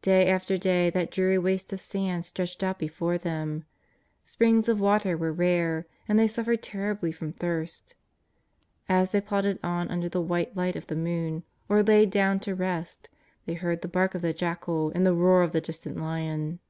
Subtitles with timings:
[0.00, 3.66] Day after day that dreary waste of sand stretched out before them.
[4.24, 7.94] Springs of water were rare, and they suffered terribly from thirst.
[8.88, 12.54] As they plodded on under the white light of the moon, or lay down to
[12.54, 13.10] rest,
[13.44, 16.60] they heard the bark of the jackal and the roar of the distant lion.